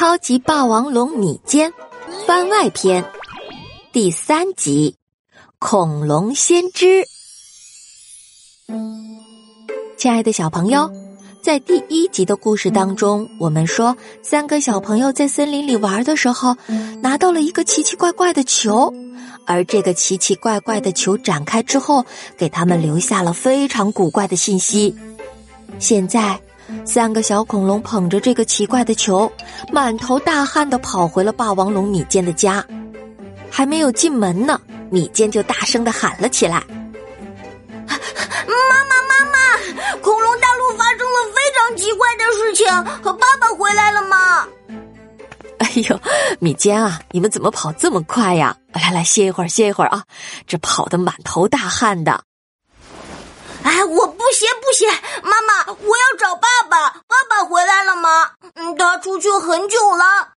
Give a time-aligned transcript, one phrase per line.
[0.00, 1.74] 超级霸王龙米坚
[2.26, 3.04] 番外篇
[3.92, 4.96] 第三集
[5.58, 6.86] 《恐龙先知》。
[9.98, 10.90] 亲爱的小朋友，
[11.42, 16.56] 在第一集的故事当中，我们说三个小朋友在森林里玩的时候，
[17.02, 18.94] 拿到了一个奇奇怪怪的球，
[19.44, 22.06] 而这个奇奇怪怪的球展开之后，
[22.38, 24.96] 给他们留下了非常古怪的信息。
[25.78, 26.40] 现在。
[26.84, 29.30] 三个小恐龙捧着这个奇怪的球，
[29.72, 32.64] 满头大汗的跑回了霸王龙米坚的家。
[33.50, 34.60] 还没有进门呢，
[34.90, 36.62] 米坚就大声的喊了起来
[37.86, 37.94] ：“妈
[38.88, 39.98] 妈，妈妈！
[40.00, 44.46] 恐龙大陆发生了非常奇怪的事情，和爸爸回来了吗？”
[45.58, 46.00] 哎呦，
[46.38, 48.56] 米坚啊，你们怎么跑这么快呀？
[48.72, 50.04] 来来，歇一会儿，歇一会儿啊！
[50.46, 52.22] 这跑得满头大汗的。
[53.62, 54.90] 哎，我不歇不歇，
[55.22, 56.88] 妈妈，我要找爸爸。
[57.06, 58.30] 爸爸回来了吗？
[58.54, 60.34] 嗯，他出去很久了。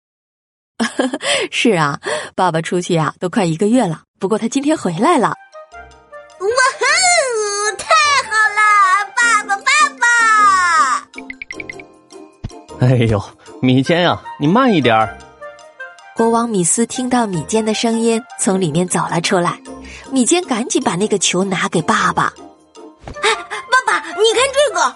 [1.51, 1.99] 是啊，
[2.35, 4.01] 爸爸出去呀，都快一个月了。
[4.19, 5.29] 不过他今天回来了。
[6.39, 6.87] 哇哦！
[7.77, 7.85] 太
[8.29, 8.61] 好了，
[9.15, 10.05] 爸爸，爸爸！
[12.81, 13.21] 哎呦，
[13.61, 15.17] 米坚呀，你慢一点儿。
[16.15, 19.59] 国王米斯听到米坚的声音，从里面走了出来。
[20.11, 22.33] 米坚赶紧把那个球拿给爸爸。
[24.23, 24.95] 你看这个。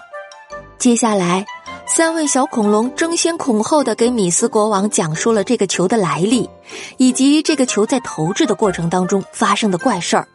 [0.78, 1.46] 接下来，
[1.86, 6.50] 三位小恐龙争先恐后的给米斯国王讲述了这个球的来历，
[6.96, 10.26] 以及这个球在投掷的过程当中发生的怪事儿。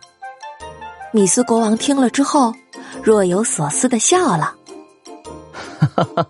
[1.11, 2.53] 米斯国王听了之后，
[3.03, 4.55] 若有所思的笑了
[5.97, 6.27] ：“哈哈，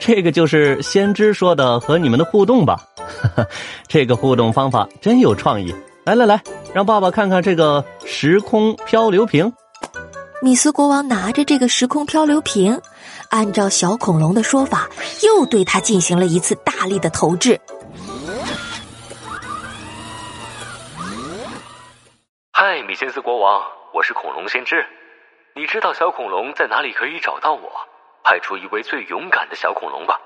[0.00, 2.82] 这个就是先知说的和你们的互动吧？
[2.96, 3.46] 哈哈，
[3.88, 5.74] 这个互动方法真有创意。
[6.04, 6.42] 来来来，
[6.72, 9.52] 让爸爸看看这个时空漂流瓶。”
[10.42, 12.80] 米斯国王拿着这个时空漂流瓶，
[13.28, 14.88] 按照小恐龙的说法，
[15.22, 17.60] 又对它进行了一次大力的投掷。
[22.52, 23.62] 嗨，米先斯国王，
[23.92, 24.86] 我是恐龙先知。
[25.54, 27.70] 你知道小恐龙在哪里可以找到我？
[28.24, 30.20] 派出一位最勇敢的小恐龙吧。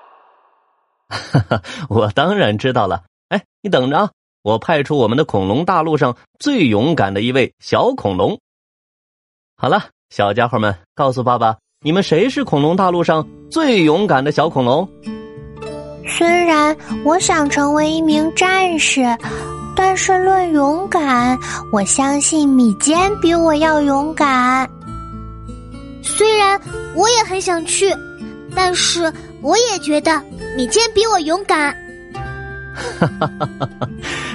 [1.08, 3.02] 哈哈，我当然知道了。
[3.30, 4.10] 哎，你等着啊，
[4.42, 8.38] 我派出我们的恐龙大陆上最勇敢的一位小恐龙。
[9.56, 9.90] 好了。
[10.10, 14.88] 小家伙们，告诉爸爸，你们谁是恐龙大陆上最勇敢的小恐龙？
[16.06, 19.02] 虽然我想成为一名战士，
[19.74, 21.38] 但是论勇敢，
[21.72, 24.68] 我相信米坚比我要勇敢。
[26.02, 26.60] 虽然
[26.94, 27.92] 我也很想去，
[28.54, 30.22] 但是我也觉得
[30.56, 31.74] 米坚比我勇敢。
[32.74, 33.88] 哈哈哈哈哈！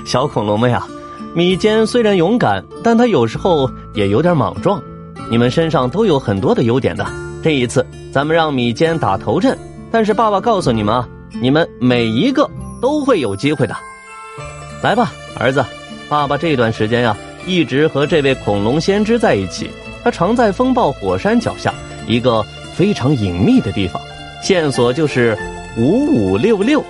[0.05, 0.85] 小恐龙们呀，
[1.33, 4.81] 米坚虽然勇敢，但他有时候也有点莽撞。
[5.29, 7.05] 你们身上都有很多的优点的。
[7.43, 9.57] 这一次，咱们让米坚打头阵，
[9.91, 11.07] 但是爸爸告诉你们啊，
[11.41, 12.49] 你们每一个
[12.81, 13.75] 都会有机会的。
[14.81, 15.63] 来吧，儿子，
[16.09, 19.69] 爸爸这段时间呀，一直和这位恐龙先知在一起。
[20.03, 21.73] 他常在风暴火山脚下
[22.07, 22.41] 一个
[22.73, 24.01] 非常隐秘的地方，
[24.41, 25.37] 线索就是
[25.77, 26.83] 五五六六。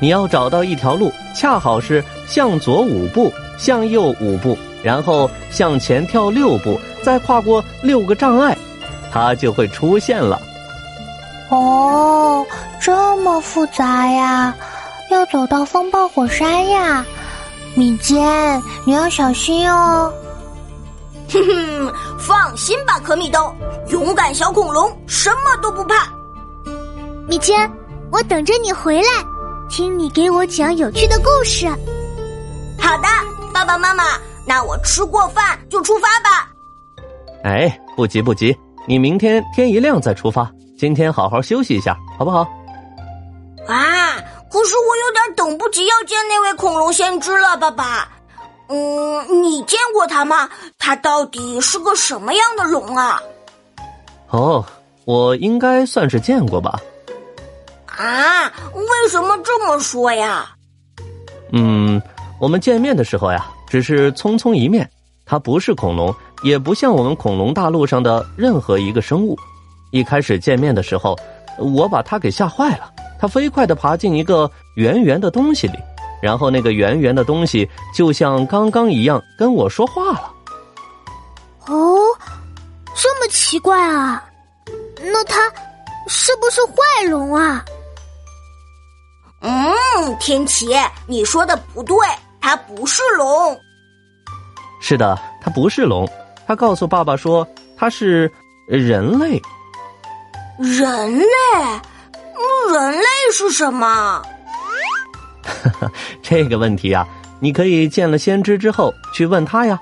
[0.00, 6.80] 你要找到一条路，恰好是向左五步，向右五步，然后向前跳六步。
[7.02, 8.56] 再跨过六个障碍，
[9.12, 10.40] 它就会出现了。
[11.50, 12.46] 哦，
[12.80, 14.54] 这么复杂呀！
[15.10, 17.04] 要走到风暴火山呀，
[17.74, 20.12] 米坚，你要小心哦。
[21.32, 23.52] 哼哼，放心吧，可米豆，
[23.88, 26.08] 勇敢小恐龙，什么都不怕。
[27.28, 27.70] 米坚，
[28.10, 29.24] 我等着你回来，
[29.68, 31.68] 听你给我讲有趣的故事。
[32.80, 33.08] 好的，
[33.52, 34.04] 爸爸妈妈，
[34.46, 36.48] 那我吃过饭就出发吧。
[37.42, 40.50] 哎，不急不急，你明天天一亮再出发。
[40.78, 42.40] 今天好好休息一下，好不好？
[43.66, 44.16] 啊！
[44.48, 48.08] 可是我有点等不及要见那位恐龙先知了，爸爸。
[48.68, 50.48] 嗯，你见过他吗？
[50.78, 53.20] 他到底是个什么样的龙啊？
[54.30, 54.64] 哦，
[55.04, 56.80] 我应该算是见过吧。
[57.86, 58.52] 啊？
[58.74, 60.48] 为什么这么说呀？
[61.52, 62.00] 嗯，
[62.40, 64.88] 我们见面的时候呀，只是匆匆一面。
[65.24, 66.14] 它不是恐龙。
[66.42, 69.36] 也不像我们恐龙大陆上的任何一个生物。
[69.90, 71.18] 一开始见面的时候，
[71.58, 72.92] 我把它给吓坏了。
[73.18, 75.78] 它飞快的爬进一个圆圆的东西里，
[76.20, 80.30] 然后那个圆圆的东西就像刚刚一样跟我说话了。
[81.66, 81.98] 哦，
[82.94, 84.22] 这么奇怪啊！
[85.00, 85.50] 那它
[86.06, 87.64] 是不是坏龙啊？
[89.40, 89.64] 嗯，
[90.20, 90.68] 天奇，
[91.06, 91.96] 你说的不对，
[92.46, 93.60] 它不是龙。
[94.80, 96.08] 是的，它不是龙。
[96.46, 97.44] 他告诉爸爸说
[97.76, 98.30] ：“他是
[98.68, 99.42] 人类。”
[100.56, 101.24] 人类？
[102.72, 104.22] 人类是什么？
[106.22, 107.04] 这个问题啊，
[107.40, 109.76] 你可以见了先知之后去问他呀。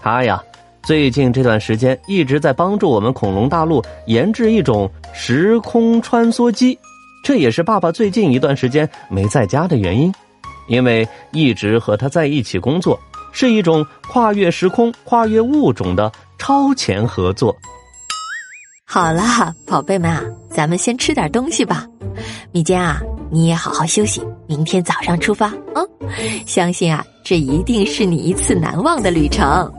[0.00, 0.42] 他呀，
[0.84, 6.78] 最近这段时间一直在帮助我们恐龙大陆研制一种时空穿梭机，
[7.22, 10.10] 这也是爸爸最近一段时间没在家的原因，
[10.68, 12.98] 因为一直和他在一起工作，
[13.32, 17.54] 是一种跨越时空、跨越物种的超前合作。
[18.84, 21.86] 好了，宝贝们啊，咱们先吃点东西吧。
[22.52, 25.82] 米坚啊，你也好好休息，明天早上出发啊！
[26.46, 29.70] 相信啊，这一定是你一次难忘的旅程。